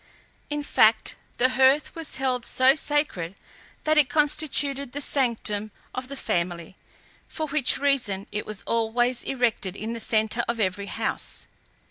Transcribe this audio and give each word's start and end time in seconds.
In 0.49 0.63
fact, 0.63 1.13
the 1.37 1.49
hearth 1.49 1.93
was 1.93 2.17
held 2.17 2.43
so 2.43 2.73
sacred 2.73 3.35
that 3.83 3.99
it 3.99 4.09
constituted 4.09 4.93
the 4.93 4.99
sanctum 4.99 5.69
of 5.93 6.07
the 6.07 6.17
family, 6.17 6.75
for 7.27 7.45
which 7.45 7.77
reason 7.77 8.25
it 8.31 8.47
was 8.47 8.63
always 8.63 9.23
erected 9.23 9.75
in 9.77 9.93
the 9.93 9.99
centre 9.99 10.43
of 10.47 10.59
every 10.59 10.87
house. 10.87 11.45